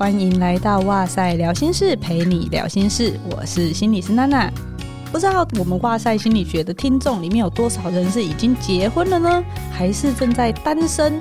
[0.00, 3.20] 欢迎来到哇塞聊心事，陪你聊心事。
[3.30, 4.50] 我是心理师娜娜。
[5.12, 9.44] 不知道我们哇塞心理学的听众里面有多少人是已经结婚了呢？
[9.70, 11.20] 还是正在单身，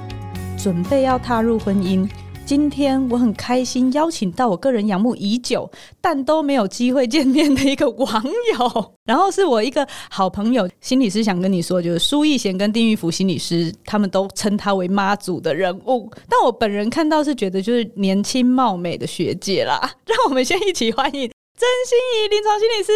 [0.57, 2.09] 准备要踏入婚姻？
[2.49, 5.69] 今天我很开心邀请到我个人仰慕已久，
[6.01, 8.23] 但都没有机会见面的一个网
[8.57, 19.79] 友，然后是我一个好朋友，心理师想跟你说，就是苏奕贤跟丁玉福心理师，他们都称她为妈祖的人物，但我本人看到是觉得就是年轻貌美的学姐啦。
[20.07, 22.91] 让我们先一起欢迎曾心怡临床心理师。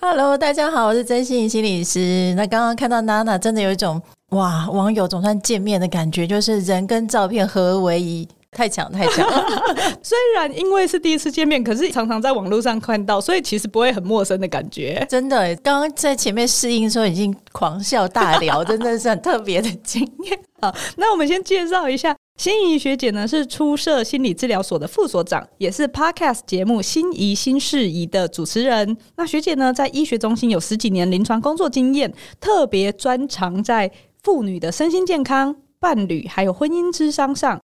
[0.00, 2.32] Hello，大家好，我是曾心怡心理师。
[2.36, 8.28] 那刚刚看到娜娜，真的有一种哇，网友总算见面的感觉，就是人跟照片合为一。
[8.58, 9.24] 太强太强！
[10.02, 15.06] 虽然因为是第一次见面，可是常常在网络上看到，所以其实不会很陌生的感觉。
[15.08, 20.36] 真的，刚刚在前面试音的时候已经狂笑大聊，真的是很特别的经验。
[20.60, 28.96] 好，那我们先介绍一下心仪学姐呢，是初设心理治疗所的副所长，也是 Podcast 节目《心仪新事宜》的主持人。
[29.16, 33.88] 那学姐呢，在医学中心有十几年临床工作经验，特别专长在
[34.24, 37.60] 妇女的身心健康、伴侣还有婚姻之商上。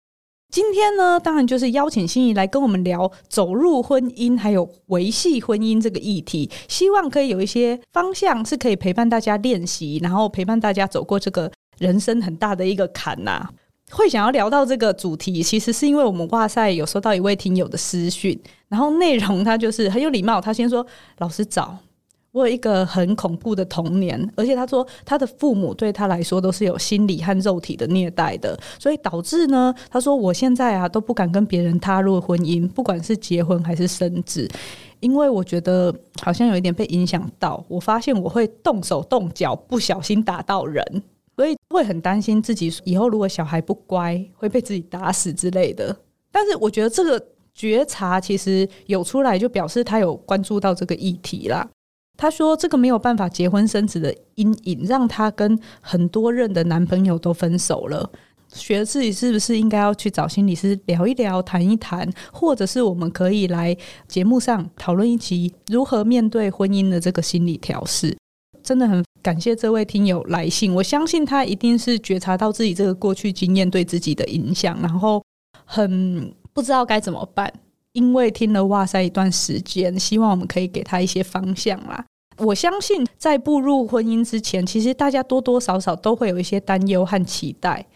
[0.51, 13.51] 今天呢，当然就是邀请心怡来跟我们聊走入婚姻，还有维系婚姻这个议题，希望可以有一些方向是可以陪伴大家练习，然后陪伴大家走过这个人生很大的一个坎呐、啊。
[13.93, 20.87] 会想要聊到这个主题，其实是因为我们哇塞有收到一位听友的私讯，然后内容他就是很有礼貌，他先说
[21.19, 21.77] ：“老师早。”
[22.33, 34.49] 我有一个很恐怖的童年，而且他说他的父母对他来说都是有心理和肉体的虐待的，所以导致呢，他说我现在啊都不敢跟别人踏入婚姻，不管是结婚还是生子，
[35.01, 35.93] 因为我觉得
[36.23, 37.65] 好像有一点被影响到。
[37.67, 40.85] 我发现我会动手动脚，不小心打到人，
[41.35, 45.97] 所以会很担心自己以后如果小孩不乖会被自己打死之类的。
[46.31, 47.21] 但是我觉得这个
[47.53, 51.69] 觉察其实有出来，就表示他有关注到这个议题啦。
[52.21, 58.11] 他说：“这个没有办法结婚生子的阴影，让他跟很多任的男朋友都分手了。
[58.53, 63.75] 觉得自己是不是应该要去找心理师聊一聊、谈一谈，或者是我们可以来
[64.07, 68.15] 节目上讨论一期如何面对婚姻的这个心理调试。”
[68.63, 75.25] 真的很感谢这位听友来信，我相信他一定是觉察到自己这个过去经验对自己的影响，然后
[75.65, 77.51] 很不知道该怎么办。
[77.93, 82.05] 因为听了哇塞一段时间，希望我们可以给他一些方向啦。
[82.41, 87.87] 我相信，在步入婚姻之前，其实大家多多少少都会有一些担忧和期待，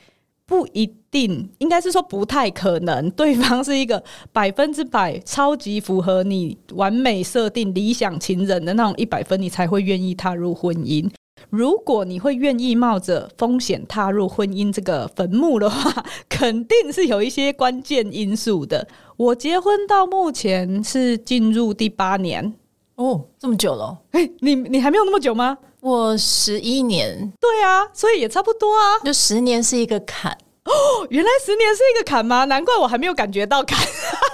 [0.46, 11.10] 不一定，应该是说不太可能，对方是一个百分之百超级符合你完美设定理想情人的那种一百分，你才会愿意踏入婚姻。
[11.50, 18.86] 如果你会愿意冒着风险踏入婚姻这个坟墓的话， 肯定是有一些关键因素的。
[19.16, 22.54] 我结婚到目前是进入第八年。
[22.96, 23.96] 哦，这么久了？
[24.12, 25.58] 哎、欸，你你还没有那么久吗？
[25.80, 27.32] 我十一年。
[27.40, 28.98] 对啊，所以也差不多啊。
[29.04, 30.32] 就十年是一个坎
[30.64, 30.72] 哦，
[31.10, 32.44] 原来十年是一个坎吗？
[32.44, 33.78] 难怪我还没有感觉到坎。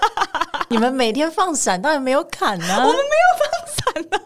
[0.68, 2.86] 你们每天放闪，当然没有坎呢、啊。
[2.86, 4.24] 我们没有放闪啊！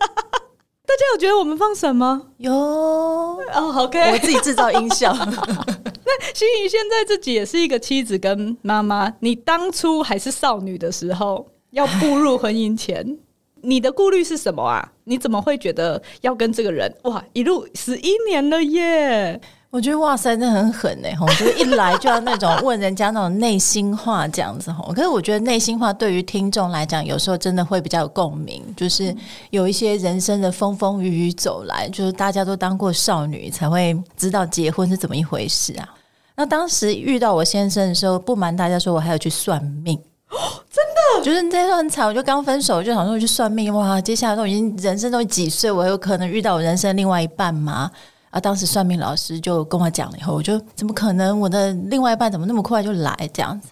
[0.86, 2.20] 大家有觉得我们放闪吗？
[2.36, 5.14] 有哦，OK，我自己制造音效。
[5.16, 9.10] 那心怡现在自己也是一个妻子跟妈妈。
[9.20, 13.18] 你当初还是少女的时候，要步入婚姻前。
[13.64, 14.92] 你的顾虑是什么啊？
[15.04, 19.40] 你怎么会觉得要跟这个人哇一路十一年了耶？
[19.70, 21.12] 我觉得哇塞，真的很狠哎！
[21.20, 24.92] 我觉得一来就要那种问人家那种内心话这样子吼。
[24.92, 28.62] 可是我觉得内心话对于听众来讲，有时候真的会比较有共鸣。
[28.76, 29.12] 就是
[29.50, 35.88] 有一些人生的风风雨雨走来，就是大家都当过少女，才会知道结婚是怎么一回事啊。
[36.36, 39.98] 那当时遇到我先生的时候，不瞒大家说，我还要去算命。
[40.30, 40.36] 哦，
[40.70, 47.90] 真的，就是那时候很惨，我就刚分手，就想说去算命，哇，接下来都已经人生都几岁，我有可能遇到我人生另外一半吗？
[48.30, 51.38] 啊，当时算命老师就跟我讲了以后，我就怎么可能？
[51.38, 53.68] 我的另外一半怎么那么快就来这样子？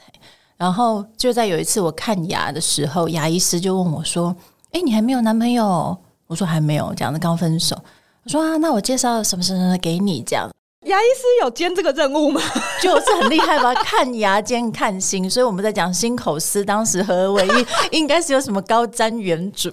[0.57, 4.33] 然后就在有一次我看牙的时候，牙医师就问我说
[4.71, 5.97] ：“哎，你还没有男朋友？”
[6.29, 7.77] 我说：“还没有。”讲的刚分手，
[8.23, 10.49] 我说：“啊，那我介绍什么什么给你这样。”
[10.85, 12.41] 牙医师有兼这个任务吗？
[12.83, 19.73] 就是很厉害吧， 看牙兼看心，所以我们在讲心口司，当时合而为一， 应该是有什么高瞻远瞩。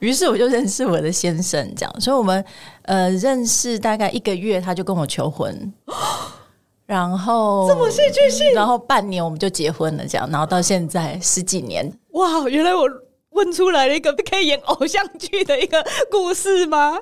[0.00, 2.42] 于是我就认识我的先生，这样，所以我们
[2.82, 5.72] 呃认识大概一个月，他就跟我求婚，
[6.86, 12.88] 然后这么戏剧性，然后半年我们就结婚了，这样，然后到现在十几年，哇，原来我
[13.30, 16.98] 问出来了一个可以演偶像剧的一个故事吗？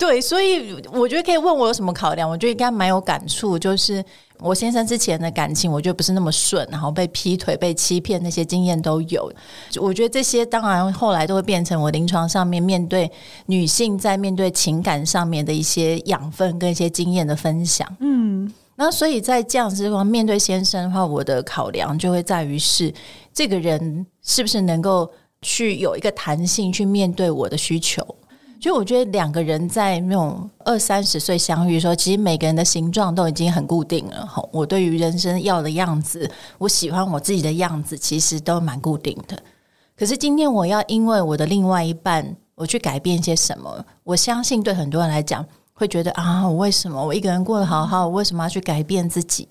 [0.00, 3.58] 对，所以我觉得可以问我有什么考量，我觉得应该蛮有感触。
[3.58, 4.02] 就是
[4.38, 9.30] 我先生之前的感情，我觉得不是那么顺，然后被劈腿、被欺骗那些经验都有。
[9.78, 13.12] 我觉得这些当然后来都会变成我临床上面面对
[13.44, 17.86] 女性在面对情感上面的一些养分跟一些经验的分享。
[18.00, 22.90] 嗯，那所以在这样子的话，面对先生的话，我的考量就会在于是
[23.34, 25.12] 这个人是不是能够
[25.42, 28.16] 去有一个弹性去面对我的需求。
[28.60, 34.28] 就我觉得两个人在那种二三十岁相遇的时候，其实每个人的形状都已经很固定了。
[34.52, 39.42] 我对于人生要的样子，我喜欢我自己的样子，其实都蛮固定的。
[39.96, 43.82] 可是今天我要因为我的另外一半，我去改变些什么？
[44.04, 49.48] 我相信对很多人来讲，会觉得啊，我为什么我一个人过得好好，我为什么要去改变自己？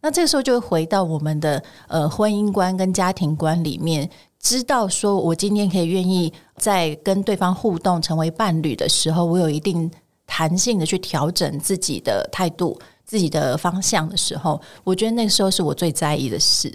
[0.00, 4.08] 那这个时候就会回到我们的呃婚姻观跟家庭观里面。
[4.42, 9.90] 知道说，我今天可以愿意在跟对方互动成为伴侣的时候，我有一定
[10.26, 16.72] 弹性的去调整自己的态度、自己的方向的时候，我觉得那个时候是我最在意的事。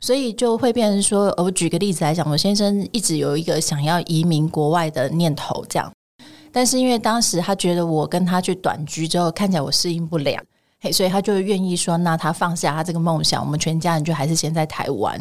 [0.00, 5.92] 所以就会变成说，我举个例子来讲，我先生一直有一个想要移民国外的念头，这样。
[6.52, 10.42] 但是因为当时他觉得我跟他去短居之后，看起来我适应不了，
[10.80, 15.20] 嘿，所以他就愿意说，那他放下他这个梦想，我们全家人就还是先在台湾。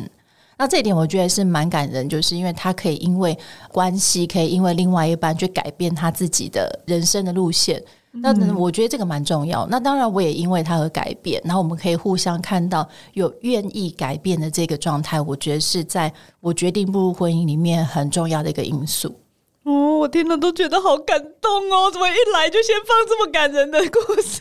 [0.64, 3.38] 那这一点我觉得是蛮感人，就是因为他可以因为
[3.70, 7.84] 关系，可以因为另外一半去改变他自己的人生的路线。
[8.12, 9.68] 那我觉得这个蛮重要。
[9.70, 15.20] 那当然，我也因为他而改变，然后我们可以互相看到有愿意改变的这个状态。
[15.20, 19.14] 我觉得是在我决定步入婚姻里面很重要的一个因素。
[19.64, 21.92] 哦，我听了都觉得好感动哦！
[21.92, 24.40] 怎么一来就先放这么感人的故事？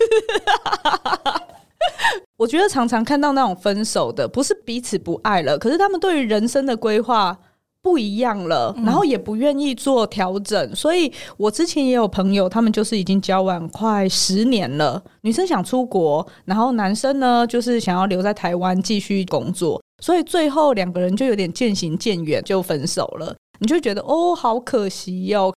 [2.42, 7.38] 我觉得常常看到那种分手的，不是彼此不爱了，可是他们对于人生的规划
[7.80, 10.60] 不一样了，然后也不愿意做调整。
[10.60, 10.74] 嗯。
[10.74, 23.32] 所以我之前也有朋友，他们就是已经交往快十年了，女生想出国，然后男生呢就是想要留在台湾继续工作，所以最后两个人就有点渐行渐远，就分手了。
[23.60, 25.54] 你就觉得哦，好可惜哟。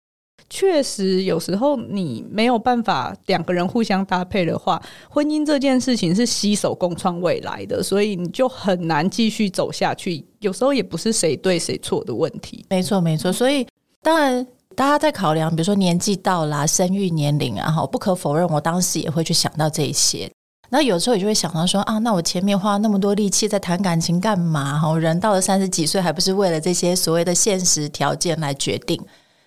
[0.49, 10.23] 确实，有时候你没有办法两个人互相搭配的话，婚姻这件事情是携手共创未来的，所以你就很难继续走下去。
[10.39, 12.65] 有时候也不是谁对谁错的问题。
[12.69, 13.33] 没错，没错。
[13.33, 13.65] 所以
[14.01, 14.45] 当然，
[14.75, 20.29] 大家在考量，比如说年纪到了、生育年龄啊，哈，不可否认，我当时也会去想到这一些。
[20.69, 24.77] 那有时候也就会想到说啊，那我前面花那么多力气在谈感情干嘛？
[24.77, 28.99] 哈，人到了三十几岁，还不是为了这些所谓的现实条件来决定？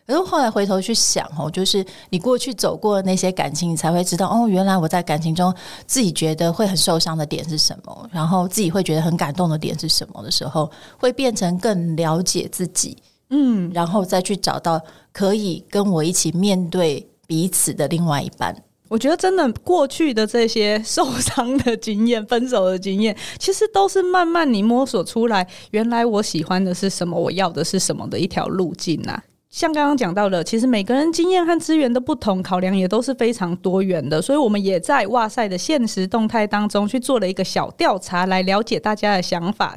[0.07, 5.53] 可是后来回头去想哦，就是你过去走过的那些感情，你才会知道哦，原来我在感情中
[5.87, 12.97] 自己觉得会很受伤的点是什么，然后自己会觉得很感动的点是什么的时候，会变成更了解自己，
[13.31, 14.81] 嗯，然后再去找到
[15.13, 18.57] 可以跟我一起面对彼此的另外一半。
[18.89, 29.21] 我觉得真的过去的这些受伤的经验、分手的经验，其实都是慢慢你摸索出来，原来我喜欢的是什么，我要的是什么的一条路径呐。
[29.57, 34.21] 像刚刚讲到的，其实每个人经验和资源的不同，考量也都是非常多元的。
[34.21, 39.75] 所以，我们也在哇塞的现实动态当中去做了一个小调查，来了解大家的想法。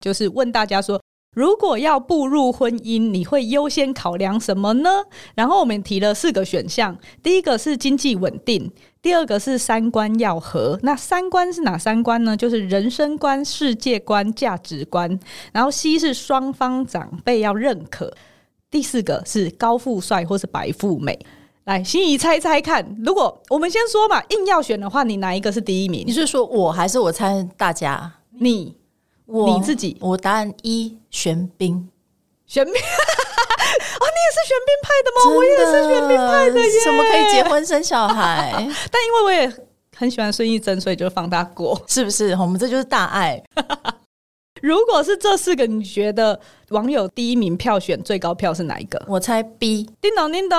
[0.00, 1.00] 就是问大家说，
[1.34, 4.90] 如果要步入婚姻，你会优先考量什么呢？
[5.34, 8.70] 然后我们提了四个选项，第一个是经济稳定，
[9.00, 10.78] 第二个是三观要合。
[10.82, 12.36] 那三观是哪三观呢？
[12.36, 15.18] 就是人生观、世界观、价值观。
[15.54, 18.12] 然后 C 是双方长辈要认可。
[18.72, 21.16] 第四个是高富帅或是白富美，
[21.64, 26.04] 来心怡猜猜看，如果我们先说嘛，硬要选的话，你哪一个是第一名？
[26.06, 28.10] 你是说我还是我猜大家？
[28.40, 28.74] 你，
[29.26, 29.98] 我你自己？
[30.00, 31.86] 我答案一，玄彬，
[32.46, 35.36] 玄彬， 哦，你也是玄彬派的吗？
[35.36, 38.52] 我也是玄彬派的耶，怎么可以结婚生小孩？
[38.90, 39.52] 但因为我也
[39.94, 42.32] 很喜欢孙艺珍，所以就放他过，是不是？
[42.36, 43.42] 我们这就是大爱。
[44.62, 46.38] 如果是这四个，你觉得
[46.68, 49.04] 网友第一名票选最高票是哪一个？
[49.08, 49.82] 我猜 B。
[50.00, 50.56] 叮咚叮咚，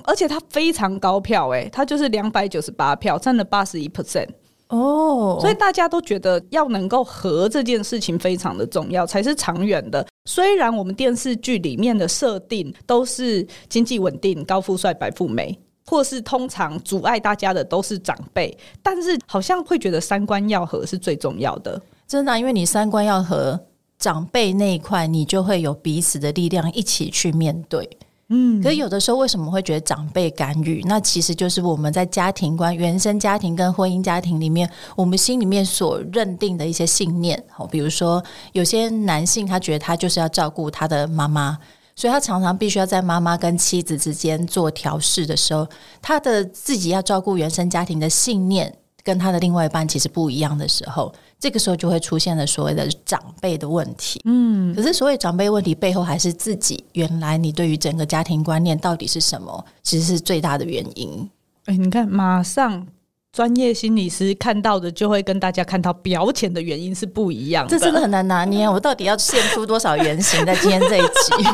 [0.00, 4.28] 而且它非常高票，欸，诶，它就是两百九十八票，占了八十一 percent。
[4.68, 10.04] 哦，所以大家都觉得要能够和这件事情非常的重要，才是长远的。
[10.24, 15.56] 虽然我们电视剧里面的设定都是经济稳定、高富帅、白富美，
[15.86, 21.80] 或是通常阻碍大家的都是长辈，但是好像会觉得三观要合是最重要的。
[22.06, 23.58] 真的啊，因为你三观要和，
[23.98, 27.88] 长辈那一块，你就会有彼此的力量一起去面对。
[28.28, 30.82] 嗯，可是有的时候为什么会觉得长辈干预？
[30.86, 37.42] 那其实就是我们在家庭观、原生家庭跟婚姻家庭里面，我们心里面所认定的一些信念。
[37.50, 41.58] 好，比如说有些男性他觉得他就是要照顾他的妈妈，
[41.94, 45.66] 所以他常常必须要在妈妈跟妻子之间做调试的时候，
[46.00, 48.74] 他的自己要照顾原生家庭的信念。
[49.02, 51.12] 跟他的另外一半其实不一样的时候，
[51.44, 54.18] 这个时候就会出现了所谓的长辈的问题。
[54.24, 61.28] 嗯，可是所谓长辈问题背后，还是自己原来你对于整个家庭观念到底是什么，其实是最大的原因。
[61.66, 62.86] 哎，你看，马上
[63.30, 68.66] 专业心理师看到的就会跟大家看到表浅的原因是不一样的，这真的很难拿捏。
[68.66, 71.50] 我到底要献出多少原型在今天这一集？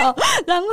[0.00, 0.12] 好，
[0.44, 0.66] 然后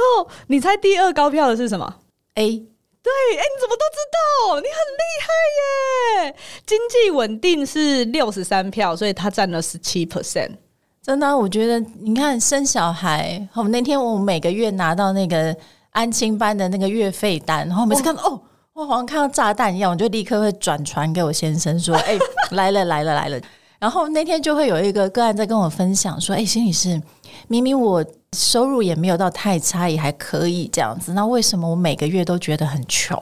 [0.47, 1.95] 你猜第二高票的是什么
[2.33, 2.65] ？A，
[3.03, 4.61] 对，哎，你怎么都知道？
[4.61, 6.35] 你很厉害耶！
[6.65, 10.51] 经济稳定是六十三票，所以他占了十七 percent。
[11.01, 15.53] 真的，我觉得你看生小孩，我那天我每个月拿到那个
[15.91, 18.39] 安亲班的那个月费单，然后每次看到哦，
[18.71, 22.17] 我好像看到炸弹一样，我就立刻会转传给我先生说：“哎，
[22.51, 23.37] 来了来了来了。”
[23.79, 27.01] 然后那天就会有一个个案在跟我分享说：“哎，心理师，
[27.49, 28.01] 明明我。”
[28.33, 31.13] 收入也没有到太差，也还可以这样子。
[31.13, 33.21] 那为什么我每个月都觉得很穷？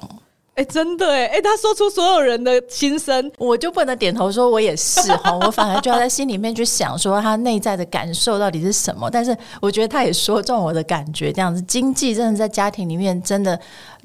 [0.55, 9.09] 哎、欸，真的哎，哎，他说出所有人的心声，我就不能点头说我也是哈，我反而就要在心里面去想说他内在的感受到底是什么。
[9.09, 13.57] 但是我觉得他也说中我的感觉，这样子经济真的在家庭里面真的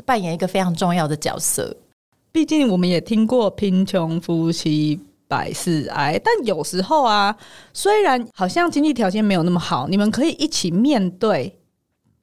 [0.04, 1.76] 扮演一个非常重要的角色。
[2.30, 5.00] 毕竟我们也听过贫穷夫妻。
[5.28, 7.37] 百事哀，但有时候啊，
[7.73, 11.59] 虽然好像经济条件没有那么好，你们可以一起面对，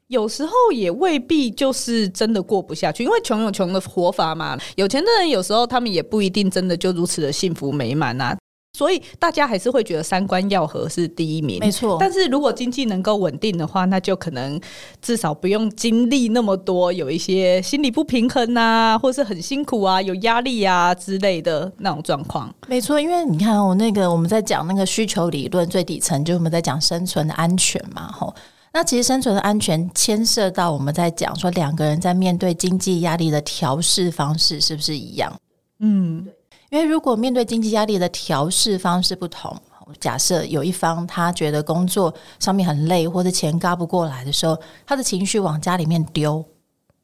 [0.08, 4.58] 有时候也未必就是真的过不下去，因为穷有穷的活法嘛。
[4.76, 8.38] 有钱的人有时候他们也不一定真的就如此的幸福美满啊。
[8.75, 11.96] 所以大家还是会觉得三观要合是第一名，没错。
[12.00, 14.60] 但是如果经济能够稳定的话，那就可能
[15.00, 22.51] 至少不用经历那么多，有一些心理不平衡啊，或是很辛苦啊、有压力啊之类的那种状况。
[22.68, 28.34] 没错，因为你看，我那个我们在讲那个需求理论最底层，就是我们在讲生存的安全嘛，吼。
[28.74, 35.32] 那其实生存的安全牵涉到我们在讲说两个人在面对经济压力的调试方式是不是一样？
[35.77, 36.25] 嗯。
[36.74, 39.56] 因为如果面对经济压力的调试方式不同，
[40.00, 46.44] 假设有一方他觉得工作上面很累，或者钱嘎不过来的时候，他的情绪往家里面丢，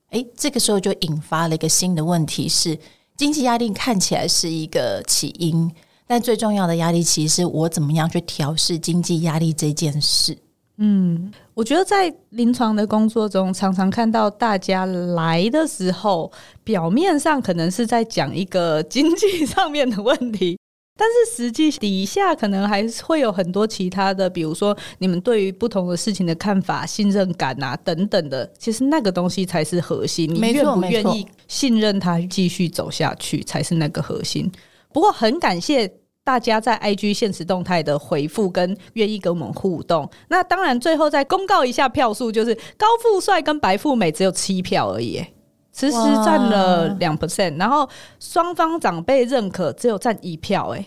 [0.09, 2.79] 诶，这个时候就引发了一个新的问题是，
[3.15, 5.71] 经济压力看起来是一个起因，
[6.07, 10.35] 但最重要的压力其实是我怎么样去调试经济压力这件事。
[10.81, 16.31] 嗯，我觉得在临床的工作中，常常看到大家来的时候，
[16.63, 20.57] 表面上可能是在讲一个经济上面的问题，
[20.97, 30.33] 但是实际底下可能还是会有很多其他的，比如说你们对于不同的事情的看法、信任感啊等等的，其实那个东西才是核心。
[30.33, 34.49] 你愿不愿意信任他继续走下去，才是那个核心。
[34.93, 35.91] 不过很感谢。
[36.29, 45.25] 大家在 IG 现实动态的回复跟愿意跟我们互动，那当然最后再公告一下票数，就是高富帅跟白富美只有七票而已，
[45.71, 45.93] 其实
[46.23, 50.67] 占了两 percent，然后双方长辈认可只有占一票。
[50.75, 50.85] 哎，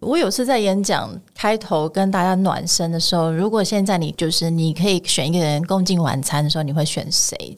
[0.00, 7.56] 我有次在演讲开头跟大家暖身的时候，如果现在你就是你可以选一个人共进晚餐的时候，你会选谁？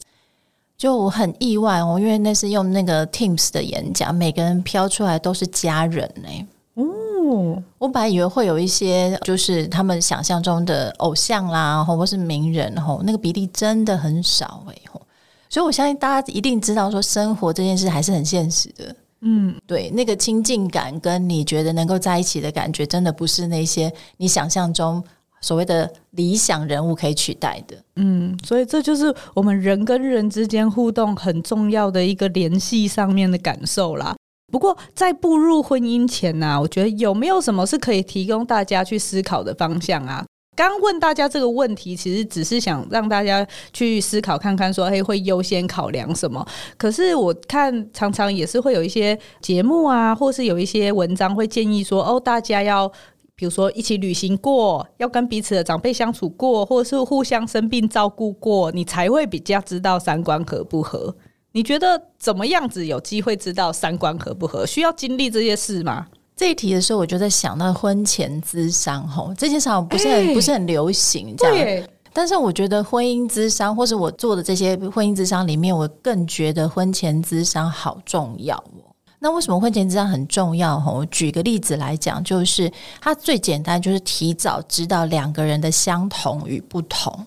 [0.77, 6.29] 就我很意外哦，因为那是用那个 Teams 的演讲，每个人飘出来都是家人呢。
[6.75, 15.01] 哦，我本来以为会有一些，就是他们想象中的偶像啦，或是名人，吼，那个比例真的很少哎，吼，
[15.49, 25.01] 所以我相信大家一定知道，说生活这件事还是很现实的，嗯，对，那个亲近感跟你觉得能够在一起的感觉，真的不是那些你想象中
[25.39, 34.13] 所谓的理想人物可以取代的，嗯，所以这就是我们人跟人之间互动很重要的一个联系上面的感受啦。
[34.51, 40.25] 不过，在步入婚姻前呢、我觉得有没有什么是可以提供大家去思考的方向啊？
[40.55, 46.45] 刚问大家这个问题，其实只是想让大家去思考看看，说，嘿，会优先考量什么？
[46.77, 52.87] 可是我看常常也是会有一些节目啊，或是有一些文章会建议说，哦，大家要
[53.35, 61.13] 比如说一起旅行过，要跟彼此的长辈相处过，或是互相生病照顾过，你才会比较知道三观合不合。
[61.55, 64.65] 你觉得怎么样子有机会知道三观合不合？
[64.65, 66.05] 需要经历这些事吗？
[66.35, 71.87] 这一题的时候，我就在想到婚前咨商吼，这件事好像不是很、欸、不是很流行这样。
[72.11, 78.91] 但是我觉得婚姻咨商，或是我做的这些婚姻咨商里面，我更觉得婚前咨商好重要哦。
[79.19, 80.77] 那为什么婚前咨商很重要？
[80.77, 82.69] 吼，我举个例子来讲，就是
[82.99, 87.25] 它最简单，就是提早知道两个人的相同与不同，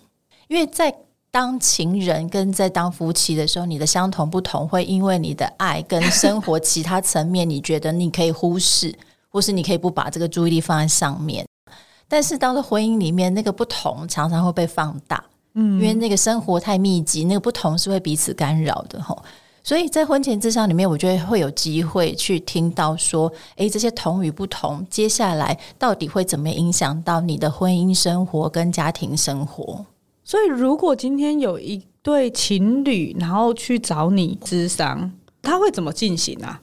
[0.49, 0.95] 因为在
[1.31, 8.95] 当情人跟在当夫妻的时候，你的相同不同会因为你的爱跟生活其他层面，你觉得你可以忽视，
[9.29, 11.47] 或是你可以不把这个注意力放在上面。
[12.09, 19.23] 但是到了婚姻里面，那个不同常常会被放大，嗯，因为那个生活太密集，那个不同是会彼此干扰的吼。
[19.63, 29.85] 所以在婚前智商里面，我觉得会有机会去听到说，诶，这些同与不同，接下来到底会怎么影响到你的婚姻生活跟家庭生活？
[30.29, 36.61] 所以，如果今天有一对情侣，然后去找你咨商，他会怎么进行啊？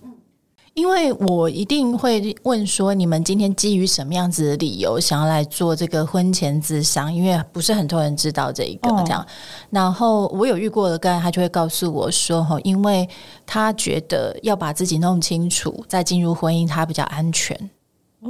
[0.76, 7.12] 因为我一定会问说，你们今天基于什么样子的理由想要来做这个婚前咨商？
[7.12, 9.26] 因为不是很多人知道这一个这样。
[9.72, 13.10] 然后我有遇过的个案，他就会告诉我说：“哈，因为
[13.48, 17.58] 他觉得要把自己弄清楚，再进入婚姻，他比较安全。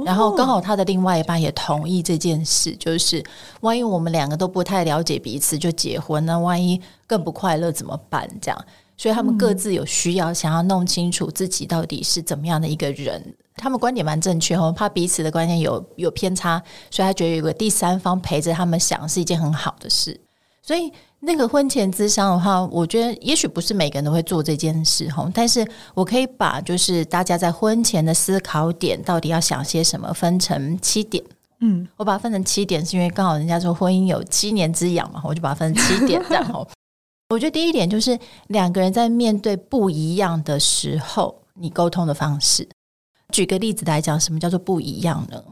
[0.04, 3.24] 然后刚好他的另外一半也同意这件事，就是
[3.60, 8.28] 万一我们两个都不太了解彼此就结婚，那万一更不快乐怎么办？
[8.40, 8.64] 这样。”
[8.98, 13.22] 所以他们各自有需要，想要弄清楚自己到底是怎么样的一个人。
[13.54, 20.18] 他们观点蛮正确哦，怕彼此的观点有有偏差，所以他觉得有个第三方陪着他们想是一件很好的事。
[20.66, 31.22] 所以那个婚前咨商的话，我觉得也许不是每个人都会做这件事哈，但是我可以把就是大家在婚前的思考点到底要想些什么，分成七点。
[31.60, 36.66] 嗯，我把它分成七点，是因为刚好人家说婚姻有七年之痒嘛，我就把它分成七点这样哦。
[37.28, 38.18] 我觉得第一点就是
[38.48, 42.68] 两个人在面对不一样的时候，你沟通的方式。
[43.30, 45.42] 举个例子来讲，什么叫做不一样呢？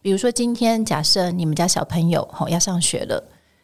[0.00, 3.22] 比如说，今天假设你们家小朋友吼要上学了，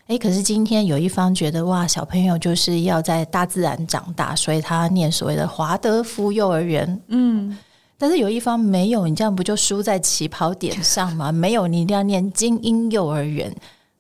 [0.09, 7.01] 诶，可是今天有一方觉得哇，小朋友就是要在大自然长大，所以他念所谓的华德福幼儿园。
[7.09, 7.59] 嗯，
[7.99, 11.33] 但是有一方没有，你这样不就输在起跑点上吗？
[11.33, 13.53] 没有，你一定要念精英幼儿园，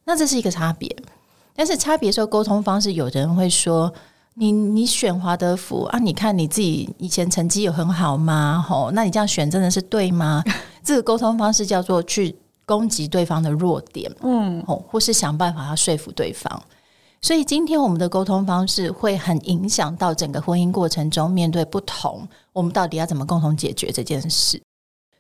[0.04, 0.94] 那这是一个差别。
[1.56, 3.92] 但是差别说沟通方式，有的人会说
[4.34, 5.98] 你你选华德福啊？
[5.98, 8.64] 你看你自己以前成绩有很好吗？
[8.64, 10.44] 吼，那你这样选真的是对吗？
[10.84, 12.36] 这个沟通方式叫做去
[12.66, 16.62] 攻击对方的弱点，嗯，哦，或是想办法要说服对方。
[17.22, 24.60] 所以今天我们的沟通方式会很影响到整个婚姻过程中面对不同，我们到底要怎么共同解决这件事？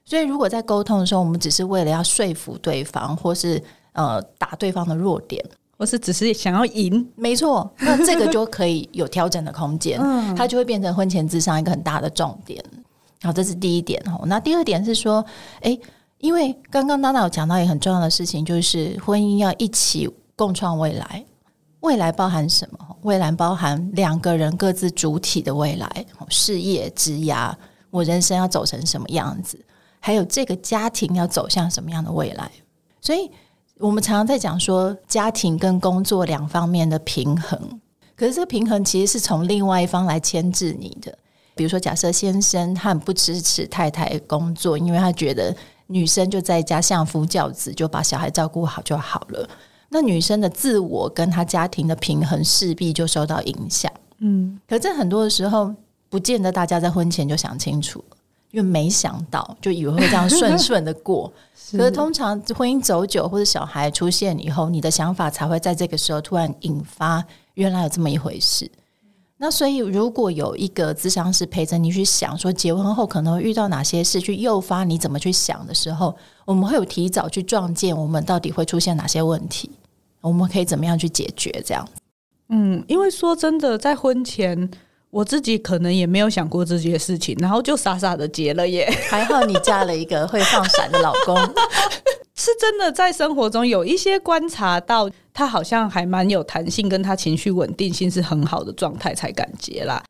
[0.04, 5.42] 所以如果在沟通的时候，我们只是为了要说服对方，或是呃打对方的弱点。
[5.78, 12.64] 或是只是想要赢，没错，那这个就可以有调整的空间，嗯，它就会变成婚前咨商一个很大的重点。
[13.20, 14.24] 好，这是第一点哦。
[14.24, 15.22] 那第二点是说，
[15.60, 15.78] 诶，
[16.18, 21.24] 因为刚刚娜娜有讲到一个很重要的事情，就是婚姻要一起共创未来。
[21.80, 22.96] 未来包含什么？
[23.02, 27.54] 未来包含两个人各自主体的未来，事业、职涯，
[27.90, 29.58] 我人生要走成什么样子，
[30.00, 32.50] 还有这个家庭要走向什么样的未来，
[33.00, 33.30] 所以。
[33.78, 37.60] 我们常常在讲说家庭跟工作两方面的平衡，
[38.16, 41.14] 可是这个平衡其实是从另外一方来牵制你的。
[41.54, 45.54] 比如说，假设先生他很不支持太太工作，因为他觉得
[45.86, 49.48] 女生就在家相夫教子，就把小孩照顾好就好了。
[49.88, 53.90] 那女生的自我跟她家庭的平衡势必就受到影响。
[54.18, 55.74] 嗯，可是很多的时候，
[56.08, 58.04] 不见得大家在婚前就想清楚。
[58.52, 61.30] 因为没想到，就以为会这样顺顺的过。
[61.72, 67.22] 可是通常婚姻走久，或者小孩出现以后，你的想法才会在这个时候突然引发，
[67.54, 68.70] 原来有这么一回事。
[69.38, 79.70] 那所以，如果有一个咨商师陪着你去想，说结婚后可能会遇到哪些事，去诱发你怎么去想的时候，我们会有提早去撞见我们到底会出现哪些问题，
[80.20, 81.86] 我们可以怎么样去解决这样。
[82.48, 84.70] 嗯，因为说真的，在婚前。
[85.10, 88.86] 我自己可能也没有想过这些事情，然后就傻傻的结了耶。
[89.08, 91.34] 还好你嫁了一个会放闪的老公，
[92.36, 100.02] 是真的在生活中有一些观察到，他好像还蛮有弹性，跟他情绪稳定性是很好的状态才敢结啦。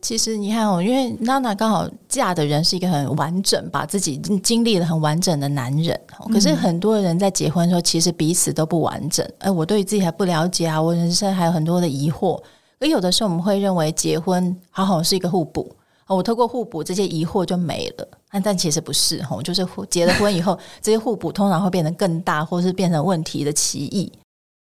[0.00, 6.00] 其实你看哦，因为娜娜刚好嫁的人是一个很完整，把自己经历了很完整的男人。
[6.32, 9.24] 可是很多人在结婚的时候，其实彼此都不完整。
[9.38, 12.40] 哎，我对自己还不了解啊，我人生还有很多的疑惑。
[12.80, 15.72] 而有的时候我们会认为结婚好好是一个互补，
[16.08, 18.08] 我透过互补这些疑惑就没了，
[18.40, 24.12] 但其实不是吼，就是结了婚以后，这些互补通常会变得更大，或是变成问题的歧义。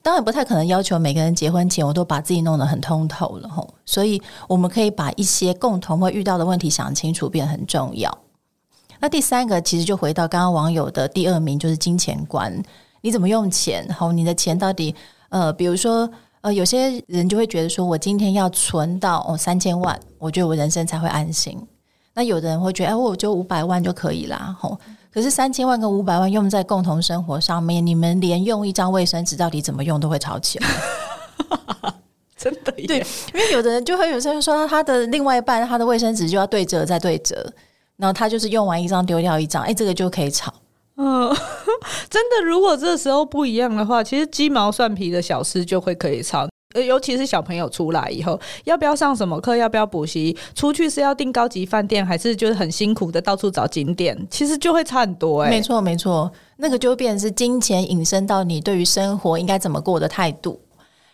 [0.02, 8.16] 当然不太可能要求每个人结婚前我都把自己弄得很通透了吼，所以我们可以把一些共同会遇到的问题想清楚，变得很重要。
[9.00, 12.62] 那第三个其实就回到刚刚网友的第二名，就是金钱观，
[13.00, 13.88] 你怎么用钱？
[13.98, 14.94] 吼，你的钱到底
[15.30, 16.10] 呃，比如说。
[16.40, 21.58] 呃，有些人就会觉得说，我今天要存到哦三千万，我觉得我人生才会安心。
[22.18, 24.52] 那有的人会觉得，哎，我就五百万就可以啦。
[24.58, 24.76] 吼，
[25.14, 30.66] 可是三千万跟五百万用在共同生活上面，你们连用一张卫生纸到底怎么用都会吵起来。
[32.36, 32.86] 真的耶？
[32.88, 32.98] 对，
[33.32, 37.52] 因为有的人就会有时候说，他的另外一半，他的卫生纸就要对折再对折，
[37.98, 40.52] 然后他就是用完一张丢掉一张，哎，这个就可以吵。
[40.96, 41.28] 嗯，
[42.10, 46.48] 真的，如果这时候不一样的话，其实鸡毛蒜皮的小事就会可以吵。
[46.74, 60.60] 呃，尤其是小朋友出来以后，要不要上什么课，要不要补习，出去是要订高级饭店，还是就是很辛苦的到处找景点，其实就会差很多哎、没错，没错，那个就变成是金钱引申到你对于生活应该怎么过的态度。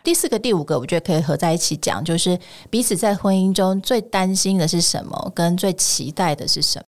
[0.03, 2.39] 第四个、第五个，我觉得可以合在一起讲，就是
[2.69, 6.85] 彼此在婚姻中最担心的是什么，跟最期待的是什么。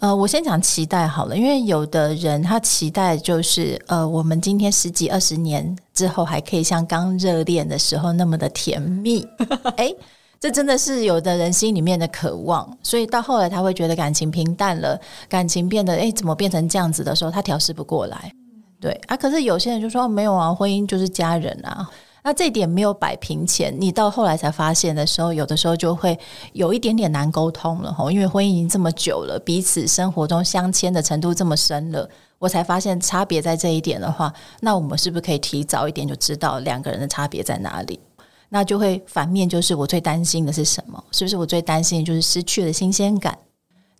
[0.00, 9.26] 呃，我先讲期待好了，因为有的人他期待就是，呃，我们今天十几二十年之后还可以像刚热恋的时候那么的甜蜜，
[9.76, 9.94] 诶，
[10.40, 18.32] 这真的是有的人心里面的渴望，所以到后来他会觉得感情平淡了，感情变得，诶，怎么变成这样子的时候，他调试不过来，
[18.80, 21.86] 对啊，可是有些人就说没有啊，婚姻就是家人啊。
[22.22, 26.18] 那这点没有摆平前，你到后来才发现的时候，有的时候就会
[26.52, 37.98] 有一点点难沟通了吼，因为婚姻已经这么久了，彼此生活中相牵的程度这么深了，我才发现差别在这一点的话，那我们是不是可以提早一点就知道两个人的差别在哪里？
[38.50, 41.02] 那就会反面就是我最担心的是什么？
[41.12, 43.38] 是不是我最担心的就是失去了新鲜感？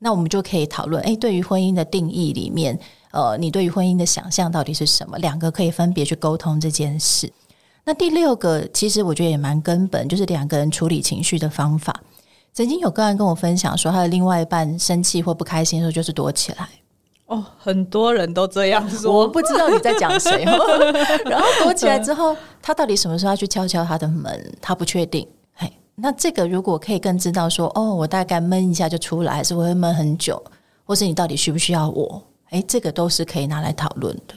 [0.01, 2.79] 那我们就可以讨论，诶，对于婚姻的定义里面，
[3.13, 5.17] 呃，你对于婚姻的想象到底是什么？
[5.19, 7.33] 两个可以分别去沟通这件事。
[7.85, 11.95] 那第六个，其实我觉得也蛮根本，就是两个人处理情绪的方法。
[12.53, 16.69] 曾经有个人跟我分享说，他的另外一半生气或不开心的时候，就是躲起来。
[17.27, 20.45] 哦，很多人都这样说，我不知道你在讲谁。
[21.25, 24.53] 然后躲起来之后，他到底什么时候要去敲敲他的门？
[24.61, 25.27] 他不确定。
[25.55, 30.43] 嘿，那这个如果可以更知道说，哦，我大概闷一下就出来，还是我会闷很久，
[30.85, 32.21] 或是你到底需不需要我？
[32.51, 34.35] 诶，这个都是可以拿来讨论的。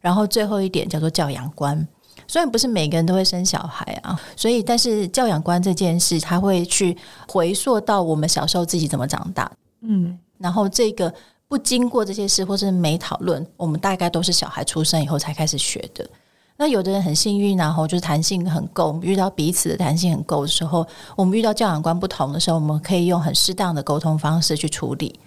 [0.00, 1.86] 然后最后一点叫做教养观。
[2.26, 6.96] 虽然不是每个人都会生小孩啊，所以但是教养观这件事，他会去
[7.28, 9.50] 回溯到我们小时候自己怎么长大，
[9.82, 11.12] 嗯，然后这个
[11.48, 16.08] 不经过这些事或是没讨论，我们大概都是小孩出生以后才开始学的。
[16.56, 25.18] 那有的人很幸运，然后就是弹性很够，我们遇到彼此的弹性很够的时候，我们遇到教养观不同的时候，我们可以用很适当的沟通方式去处理。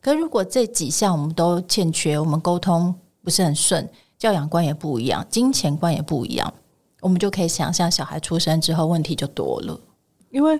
[0.00, 3.88] 可如果这几项我们都欠缺，我们沟通不是很顺。
[4.24, 6.54] 教养观也不一样，金钱观也不一样，
[7.02, 9.78] 我们就可以想象小孩出生之后问题就多了，
[10.30, 10.58] 因为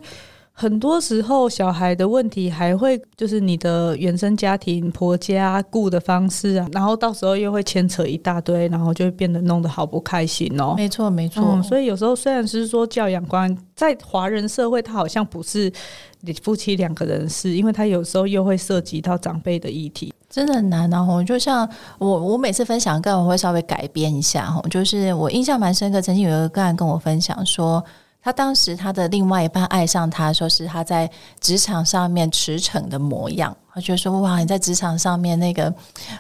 [0.56, 10.74] 很多时候小孩的问题还会就是你的原生家庭、婆家顾的方式啊，然后到时候又会牵扯一大堆，然后就会变得弄得好不开心哦。
[10.76, 11.44] 没错，没错。
[11.44, 15.72] 嗯，所以有时候虽然是说教养观在华人社会，它好像不是
[16.20, 20.14] 你夫妻两个人事，因为它有时候又会涉及到长辈的议题。
[20.30, 21.04] 真的很难啊！
[21.04, 27.84] 吼，就像我，我每次分享个案，我会稍微改编一下吼，就是我印象蛮深刻，曾经有一个个案跟我分享说，
[28.24, 31.08] 他当时他的另外一半爱上他，说是他在
[31.40, 35.72] 职场上面驰骋的模样，他觉得说哇，你在职场上面那个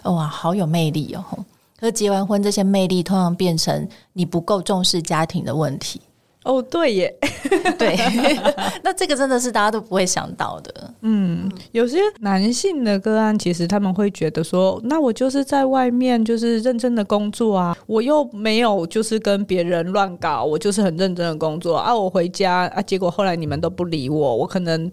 [0.02, 1.24] 哇，好有魅力哦。
[1.80, 5.98] 可结完婚，这些魅力通常变成你不够重视家庭的问题。
[6.44, 7.14] 哦，对耶，
[7.78, 7.96] 对，
[8.84, 10.94] 那这个真的是大家都不会想到的。
[11.00, 24.90] 嗯，有些男性的个案，其实他们会觉得说，那我就是在外面就是认真的工作啊，我又没有就是跟别人乱搞，我就是很认真的工作啊，我回家啊，结果后来你们都不理我，我可能。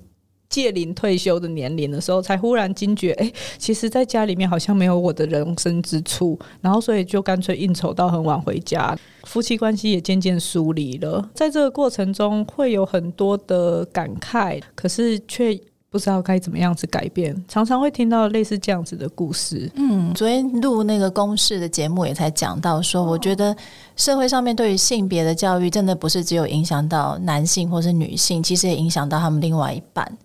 [0.51, 11.27] 届临退休的年龄的时候，才忽然惊觉，哎、其实，在家里面好像没有我的人生之处，然后所以就干脆应酬到很晚回家，夫妻关系也渐渐疏离了。
[11.33, 15.59] 在这个过程中，会有很多的感慨，可是却
[15.89, 17.35] 不知道该怎么样子改变。
[17.47, 19.69] 常常会听到类似这样子的故事。
[19.75, 23.55] 嗯，昨天录那个公式的节目也才讲到说，我觉得
[23.95, 30.17] 社会上面对于性别的教育，真的不是只有影响到男性或是女性，其实也影响到他们另外一半。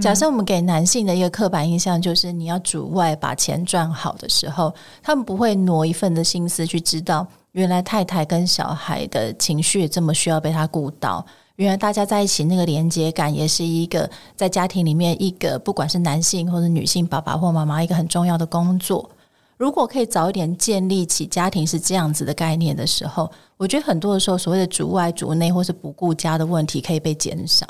[0.00, 11.24] 假设我们给男性的一个刻板印象就是，你要主外把钱赚好的时候，他们不会挪一份的心思去知道，原来太太跟小孩的情绪这么需要被他顾到。
[11.56, 19.08] 原来大家在一起那个连接感，也是一个在家庭里面一个不管是男性或者女性爸爸或妈妈一个很重要的工作。
[19.56, 27.64] 如果可以早一点建立起家庭是这样子的概念的时候，我觉得很多的时候所谓的主外主内或是不顾家的问题可以被减少。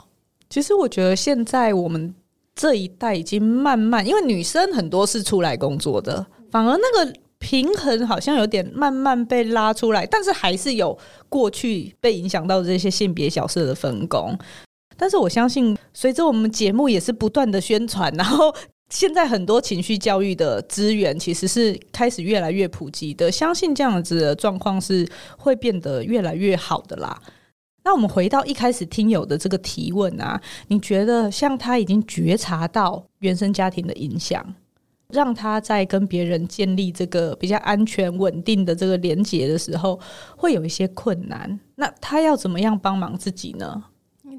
[0.54, 2.14] 其实我觉得现在我们
[2.54, 10.96] 这一代已经慢慢，因为女生很多是出来工作的，反而那个平衡好像有点慢慢被拉出来，但是还是有
[11.28, 14.38] 过去被影响到这些性别角色的分工。
[14.96, 18.54] 但是我相信，随着我们节目也是不断的宣传，然后
[18.90, 25.04] 现在很多情绪教育的资源其实是开始越来越普及的，相信这样子的状况是
[25.36, 27.20] 会变得越来越好的啦。
[27.84, 34.42] 那我们回到一开始听友的这个提问啊，你觉得像他已经觉察到原生家庭的影响，
[35.08, 40.00] 让他在跟别人建立这个比较安全、稳定的这个连结的时候，
[40.34, 41.60] 会有一些困难。
[41.76, 43.84] 那他要怎么样帮忙自己呢？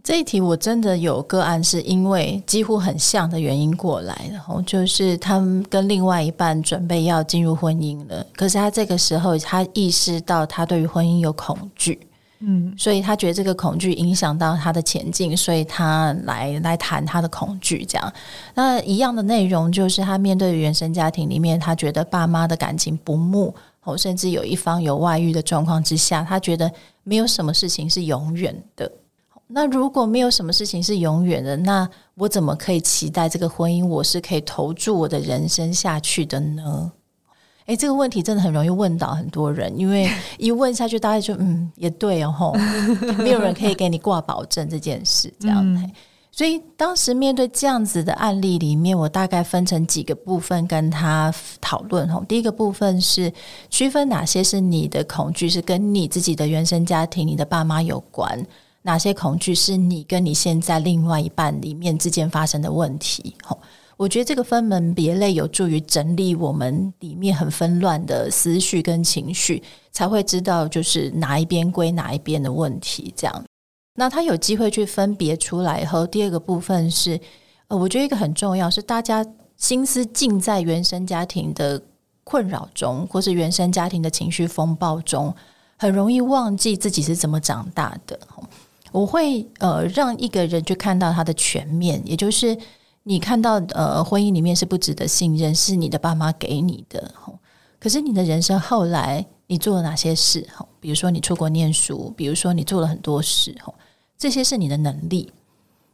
[0.04, 12.00] 这一题我真的有个案，是因为几乎很像的原因过来，然后就是他们跟另外一半准备要进入婚姻了，可是他这个时候他意识到他对于婚姻有恐惧，
[12.48, 18.14] 嗯，所以他觉得这个恐惧影响到他的前进，所以他来来谈他的恐惧，这样。
[18.54, 23.52] 那一样的内容就是他面对原生家庭里面，他觉得爸妈的感情不睦，
[23.84, 26.72] 哦，甚至有一方有外遇的状况之下，他觉得
[27.04, 28.92] 没有什么事情是永远的。
[29.48, 36.92] 那如果没有什么事情是永远的，那我怎么可以期待这个婚姻我是可以投注我的人生下去的呢？
[37.66, 42.54] 诶，这个问题真的很容易问到很多人，因为 一问下去，大家就嗯，也对哦，吼，
[43.18, 45.66] 没有人可以给你挂保证这件事，这样。
[45.66, 45.92] 嗯、
[46.32, 52.08] 所以当时面对这样子的案例里面，我大概分成几个部分跟他讨论。
[52.08, 53.34] 吼，第一个部分是
[53.72, 58.46] 区分哪些是你的恐惧，是跟你自己的原生家庭、你的爸妈有关。
[58.84, 63.34] 哪些恐惧是你跟你现在另外一半里面之间发生的问题？
[63.44, 63.58] 吼，
[63.98, 73.14] 我觉得这个分门别类有助于整理我们里面很纷乱的思绪跟情绪，才会知道就是哪一边归哪一边的问题。
[73.16, 73.44] 这样，
[73.96, 77.20] 那他有机会去分别出来以后，第二个部分是，
[77.68, 81.82] 呃，我觉得一个很重要是大家心思尽在原生家庭的
[82.26, 85.34] 困扰中，或是原生家庭的情绪风暴中，
[85.78, 88.20] 很容易忘记自己是怎么长大的。
[88.92, 92.58] 我会呃让一个人去看到他的全面，也就是
[93.08, 97.14] 你看到呃婚姻里面是不值得信任，是你的爸妈给你的。
[97.80, 100.46] 可是你的人生后来你做了哪些事？
[100.80, 103.56] 比如说你出国念书，比如说你做了很多事，
[104.18, 105.32] 这些是你的能力。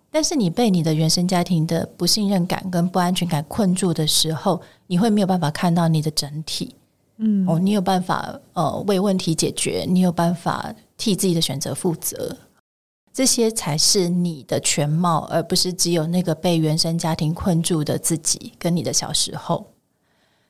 [0.10, 6.76] 但是你被你的原生家庭的不信任感跟不安全感困住的时候，你会没有办法看到你的整体。
[7.18, 12.38] 嗯，哦，你有办法呃为问题解决，你有办法替自己的选择负责。
[13.14, 19.68] 这些才是你的全貌，而不是只有那个被原生家庭困住的自己跟你的小时候。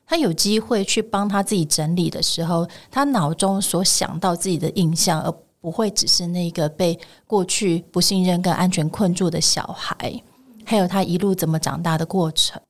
[0.06, 10.22] 他有机会去帮他自己整理的时候，他脑中所想到自己的印象，而不会只是那个被过去不信任跟安全困住的小孩，
[10.64, 12.60] 还有他一路怎么长大的过程。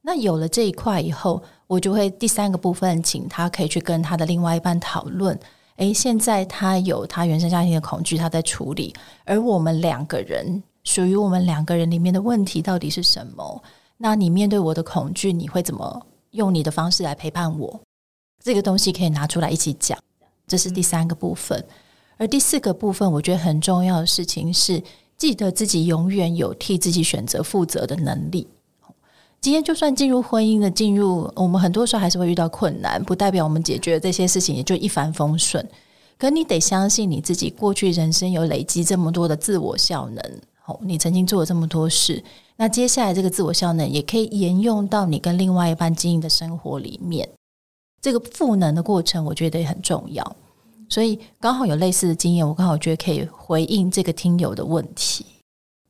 [0.00, 5.38] 那有了这一块以后，我就会第三个部分，请他可以去跟他的另外一半讨论。
[5.76, 8.94] 诶，现在他有他原生家庭的恐惧，他在处理。
[9.24, 13.62] 而我们两个人属于我们两个人里面的问题到底是什么？
[13.98, 17.80] 那你面对我的恐惧，你会怎么用你的方式来陪伴我？
[18.42, 19.98] 这个东西可以拿出来一起讲。
[20.46, 21.62] 这是第三个部分。
[22.16, 24.82] 而第四个部分，我觉得很重要的事情是，
[25.18, 28.48] 记得自己永远有替自己选择负责的能力。
[29.46, 35.64] 今天就算进入婚姻的进入，我们很多时候还是会遇到困难，不代表我们解决这些事情也就一帆风顺。
[36.18, 40.20] 可你得相信你自己，过去人生有累积这么多的自我效能，
[40.64, 42.20] 哦，你曾经做了这么多事，
[42.56, 47.28] 那接下来这个自我效能也可以沿用到你跟另外一半经营的生活里面。
[48.02, 50.36] 这个赋能的过程，我觉得也很重要。
[50.88, 55.24] 所以刚好有类似的经验，我刚好觉得可以回应这个听友的问题。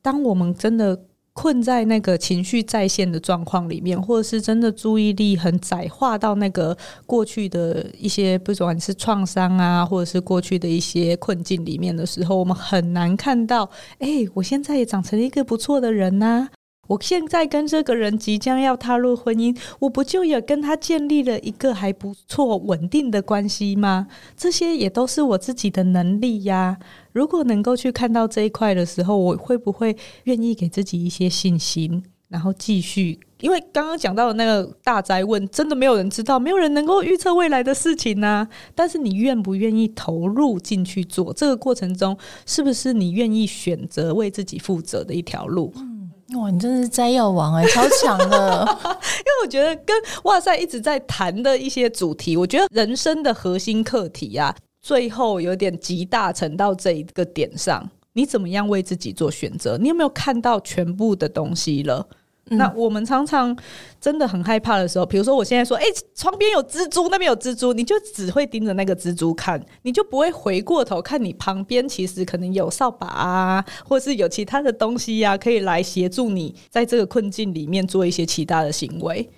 [0.02, 1.05] 当我们真的。
[1.36, 13.68] 困在那个情绪在线的状况里面，或者是真的注意力很窄化到那个过去的一些，不管是创伤啊，或者是过去的一些困境里面的时候，我们很难看到，
[13.98, 16.48] 哎、我现在也长成一个不错的人呐、
[16.86, 24.06] 我现在跟这个人即将要踏入婚姻，我不就也跟他建立了一个还不错稳定的关系吗？
[24.36, 26.78] 这些也都是我自己的能力呀。
[27.12, 33.18] 如果能够去看到这一块的时候，我会不会愿意给自己一些信心，然后继续？
[33.40, 38.48] 因为刚刚讲到的那个大灾问，真的没有人知道，没有人能够预测未来的事情呢。
[38.74, 41.32] 但是你愿不愿意投入进去做？
[41.34, 45.72] 这个过程中，是不是你愿意选择为自己负责的一条路？
[46.34, 48.64] 哇，你真的是摘要王哎，超强的！
[48.82, 59.78] 因为我觉得跟哇塞一直在谈的一些主题，我觉得人生的核心课题啊，最后有点集大成到这一个点上，你怎么样为自己做选择？
[59.78, 62.08] 你有没有看到全部的东西了？
[62.50, 63.56] 那我们常常
[64.00, 79.28] 真的很害怕的时候，比如说我现在说，哎，窗边有蜘蛛，那边有蜘蛛，你就只会盯着那个蜘蛛看，你就不会回过头看你旁边，其实可能有扫把啊，或是有其他的东西呀，可以来协助你在这个困境里面做一些其他的行为。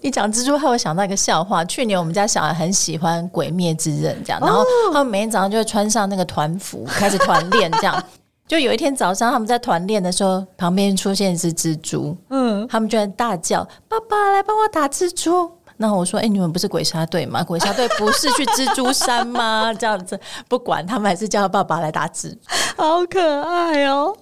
[0.00, 1.64] 你讲蜘蛛，害我想到一个笑话。
[1.64, 8.04] 去年我们家小孩很喜欢《鬼灭之刃》这样，然后他们每天早上就会穿上那个团服，开始团练这样。
[8.48, 17.42] 就有一天早上他们在团练的时候，旁边出现一只蜘蛛，嗯，他们居然大叫：“爸爸来帮我打蜘蛛！”那我说：“哎、欸，你们不是鬼杀队吗？
[17.42, 19.72] 鬼杀队不是去蜘蛛山吗？
[19.72, 22.38] 这样子不管他们，还是叫爸爸来打蜘蛛，
[22.76, 24.14] 好可爱哦。”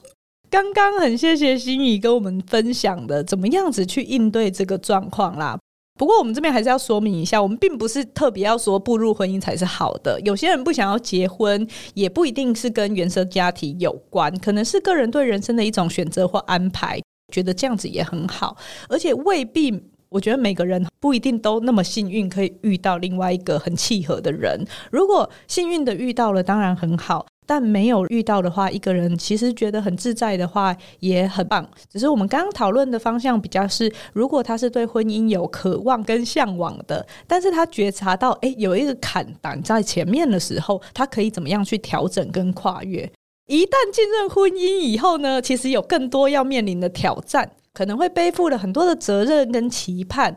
[0.49, 5.57] 刚刚很谢谢心怡跟我们分享的怎么样子去应对这个状况啦。
[6.01, 10.19] 不过我们这边还是要说明一下，我们并不是特别要说步入婚姻才是好的。
[10.23, 16.99] 有些人不想要结婚，也不一定是跟原生家庭有关，可能是个人对人生的一种选择或安排，
[17.31, 18.57] 觉得这样子也很好。
[18.89, 24.59] 而且未必，我觉得每个人不一定都那么幸运，可以遇到另外一个很契合的人。
[24.91, 27.27] 如果幸运的遇到了，当然很好。
[27.51, 31.69] 但没有遇到的话，一个人其实觉得很自在的话也很棒。
[31.91, 43.11] 只是我们刚刚讨论的方向比较是，如果他是对婚姻有渴望跟向往的，但是他觉察到诶有一个坎挡在前面的时候，他可以怎么样去调整跟跨越？
[43.49, 50.37] 一旦进入婚姻以后呢，其实有更多要面临的挑战，可能会背负了很多的责任跟期盼。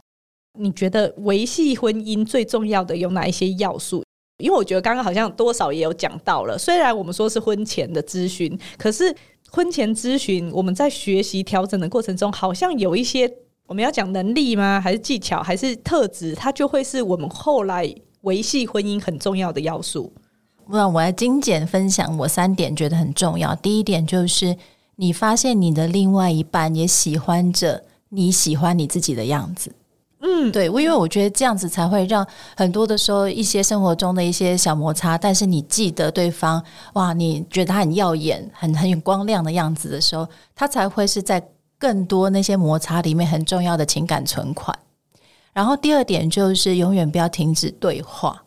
[0.57, 4.02] 你觉得维系婚姻最重要的有哪一些要素？
[4.37, 9.15] 因为我觉得刚刚好像多少也有讲到了，虽然我们说是婚前的咨询，可是
[9.49, 13.31] 婚前咨询我们在学习调整的过程中，好像有一些
[13.67, 14.81] 我们要讲能力吗？
[14.81, 15.41] 还是技巧？
[15.41, 16.33] 还是特质？
[16.35, 20.11] 它就会是我们后来维系婚姻很重要的要素。
[20.69, 23.53] 那我来精简分享我三点，觉得很重要。
[23.55, 24.57] 第一点就是
[24.95, 29.71] 你发现你的另外一半也喜欢着你喜欢你自己的样子。
[30.25, 41.45] 嗯，对，我因为我觉得这样子才会让很多的时候一些生活中的一些小摩擦，但是你记得对方，哇，你觉得他很耀眼、很很有光亮的样子的时候，他才会是在
[41.77, 44.73] 更多那些摩擦里面很重要的情感存款。
[45.51, 48.41] 然后第二点就是永远不要停止对话，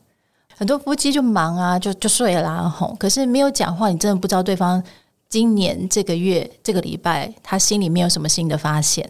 [0.56, 4.82] 很多夫妻就忙啊，就就睡了啊，吼，可是没有讲话，你真的不知道对方
[5.28, 9.06] 今年这个月这个礼拜他心里面有什么新的发现。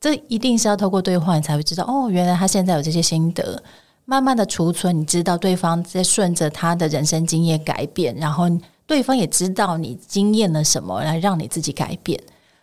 [0.00, 3.62] 这一定是要透过对话，你才会知道哦，原来他现在有这些心得，
[4.06, 8.46] 慢慢的储存，你知道对方在顺着他的人生经验改变，然后
[8.86, 12.18] 对方也知道你经验了什么来让你自己改变。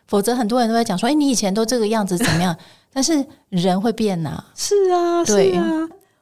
[0.08, 2.58] 否则很多人都在讲说，哎，你以前都这个样子怎么样？
[2.92, 5.64] 但是人会变呐，是啊，对啊。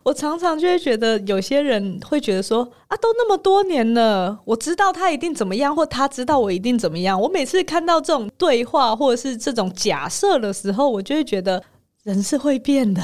[0.06, 7.20] 我常常就会觉得，有些人会觉得说啊，都那么多年了，我知道他一定怎么样，或他知道我一定怎么样。
[7.20, 11.62] 我每次看到这种对话或者是这种假设的时候，我就会觉得
[12.04, 13.02] 人是会变的。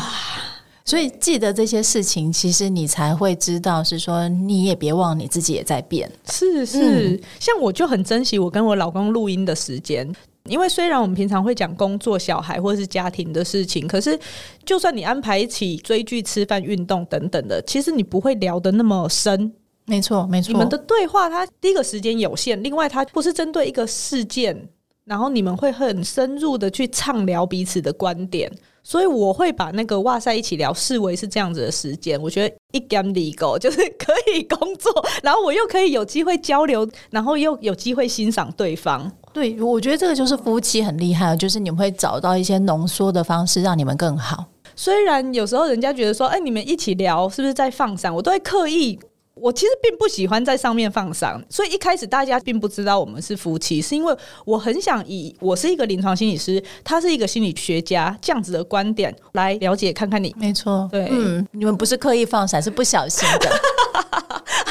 [0.85, 6.11] 所以记得这些事情，其实你才会知道，是说你也别忘你自己也在变。
[6.29, 10.07] 是是，嗯、像我就很珍惜我跟我老公录音的时间。
[10.45, 14.19] 因为虽然我们平常会讲工作、小孩或者是家庭的事情，可是
[14.65, 19.53] 就算你安排一起追剧、吃饭、运动等等的，其实你不会聊得那么深。
[19.85, 20.51] 没错，没错。
[20.51, 24.69] 你们的对话，它第一个时间有限，另外它不是针对一个事件，
[25.05, 28.51] 然后你们会很深入的去畅聊彼此的观点。
[28.83, 32.19] 所以我会把那个哇塞一起聊视为是这样子的时间。
[32.19, 39.11] 我觉得一 game legal 就是可以工作，然后我又可以有机会交流，然后又有机会欣赏对方。
[39.33, 44.45] 对，我觉得这个就是夫妻很厉害，就是你们会找到一些浓缩的方式，让你们更好。
[44.75, 48.13] 虽然有时候人家觉得说，哎，你们一起聊是不是在放闪？
[48.13, 48.99] 我都会刻意，
[49.35, 51.41] 我其实并不喜欢在上面放闪。
[51.49, 54.15] 所以一开始大家并不知道我们是夫妻，是因为
[54.45, 60.33] 我很想以我是一个临床心理师，他是一个心理学家这样子的观点来了解看看你。
[60.37, 63.49] 没错，对，嗯，你们不是刻意放闪，是不小心的。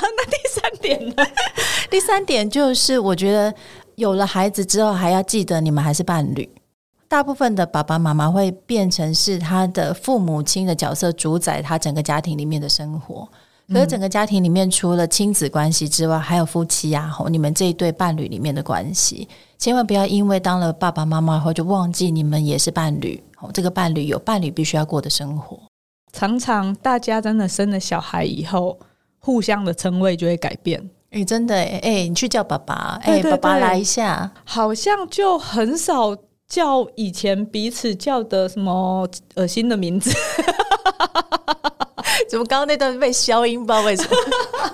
[0.02, 1.26] 那第三点呢？
[1.88, 3.54] 第三点就是我觉得。
[4.00, 6.48] 有了孩子之后，还要记得你们还是伴侣。
[7.06, 13.28] 大部分的爸爸妈妈会变成是他的父母亲的角色，主宰他整个家庭里面的生活。
[13.68, 23.22] 可是整个家庭里面，除了亲子关系之外，还有夫妻呀，吼，你们这一对伴侣里面的关系，千万不要因为当了爸爸妈妈后就忘记你们也是伴侣。
[23.40, 25.60] 哦，这个伴侣有伴侣必须要过的生活。
[26.12, 28.78] 常常大家真的生了小孩以后，
[29.18, 30.90] 互相的称谓就会改变。
[31.10, 40.10] 哎、欸，真的哎、欸，你去叫爸爸，哎、欸，爸爸来一下，好像就很少叫以前彼此叫的什么恶心的名字。
[42.28, 43.58] 怎么刚刚那段被消音？
[43.58, 44.10] 不知道为什么。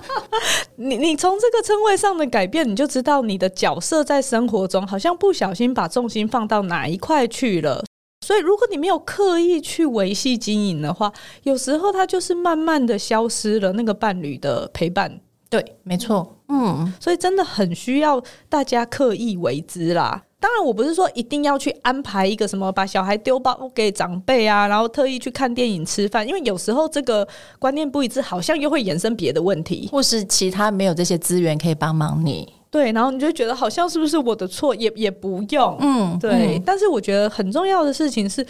[0.77, 7.83] 你你从这个称谓上的改变，你就知道你的角色在生活中好像不小心把重心放到哪一块去了。
[8.27, 11.11] 所以，如果你没有刻意去维系经营的话，
[11.45, 15.21] 有时候它就是慢慢的消失了那个伴侣的陪伴。
[15.49, 20.23] 对，没错，嗯，所以真的很需要大家刻意为之啦。
[20.39, 27.27] 当然，我不是说一定要去安排一个什么把小孩丢包给长辈啊，然后特意去看电影、吃饭，因为有时候这个
[27.59, 32.53] 观念不一致，好像又会衍生别的问题，或是其他没有这些资源可以帮忙你。
[32.71, 36.59] 对，然后你就觉得好像是不是我的错，也也不用，嗯，对。
[36.59, 38.47] 嗯但是我觉得很重要的事情是，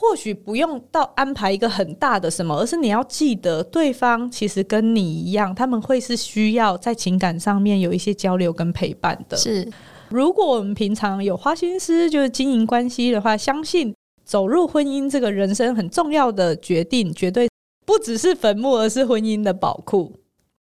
[0.00, 9.36] 或许不用到安排一个很大的什么，而是你要记得，对方其实跟你一样，他们会是需要在情感上面有一些交流跟陪伴的。
[9.36, 9.70] 是，
[10.08, 13.94] 如果我们平常有花心思，就是经营关系的话，相信
[14.24, 17.46] 走入婚姻这个人生很重要的决定，绝对
[17.84, 20.10] 不只是坟墓，而是婚姻的宝库。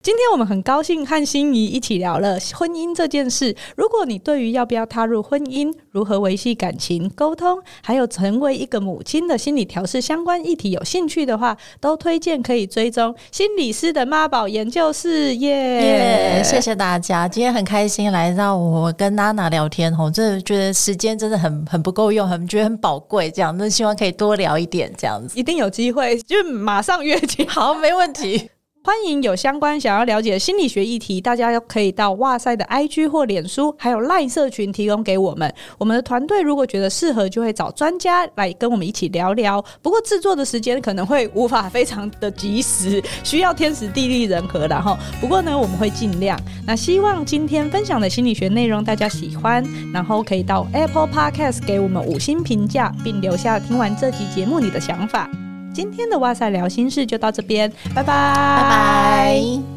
[0.04, 3.56] 今天我们很高兴和心仪一起聊了婚姻这件事。
[3.74, 15.34] 如果你对于要不要踏入婚姻、如何维系感情、沟通，还有成为一个母亲的心理调试相关议题有兴趣的话，都推荐可以追踪心理师的妈宝研究室。
[15.36, 28.50] 耶、yeah，谢谢大家，今天很开心来到我跟娜娜聊天哦，真的觉得时间真的很很不够用，很觉得很宝贵，这样那希望可以多聊一点这样子，一定有机会，就马上约起，好，没问题。
[28.86, 35.50] 欢迎有相关想要了解心理学议题，大家可以到哇塞的 IG 或脸书，还有 LINE 社群提供给我们。
[35.78, 39.64] 我们的团队如果觉得适合，就会找专家来跟我们一起聊聊。
[39.80, 44.66] 不过制作的时间可能会无法非常的及时，需要天时地利人和。
[44.66, 46.38] 然后，不过呢，我们会尽量。
[46.66, 49.64] 那希望今天分享的心理学内容大家喜欢，
[49.94, 55.30] 然后可以到 Apple Podcast 给我们五星评价，并留下听完这集节目你的想法。
[55.74, 59.73] 今天的哇塞聊心事就到这边，拜拜，拜拜。